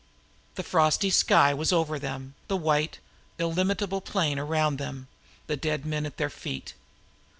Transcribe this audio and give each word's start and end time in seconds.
The 0.55 0.63
frosty 0.63 1.11
sky 1.11 1.53
was 1.53 1.71
over 1.71 1.99
them, 1.99 2.33
the 2.47 2.57
white 2.57 2.97
illimitable 3.37 4.01
plain 4.01 4.39
around 4.39 4.77
them, 4.79 5.07
the 5.45 5.55
dead 5.55 5.85
men 5.85 6.07
at 6.07 6.17
their 6.17 6.31
feet. 6.31 6.73